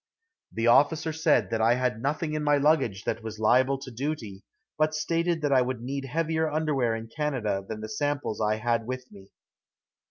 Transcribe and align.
The 0.51 0.65
officer 0.65 1.13
said 1.13 1.51
that 1.51 1.61
I 1.61 1.75
had 1.75 2.01
nothing 2.01 2.33
in 2.33 2.43
my 2.43 2.57
luggage 2.57 3.03
that 3.03 3.21
was 3.21 3.37
liable 3.37 3.77
to 3.77 3.91
duty, 3.91 4.41
but 4.75 4.95
stated 4.95 5.43
that 5.43 5.53
I 5.53 5.61
would 5.61 5.81
need 5.83 6.05
heavier 6.05 6.49
underwear 6.49 6.95
in 6.95 7.07
Canada 7.07 7.63
than 7.69 7.81
the 7.81 7.87
samples 7.87 8.41
I 8.41 8.55
had 8.55 8.87
with 8.87 9.11
me. 9.11 9.29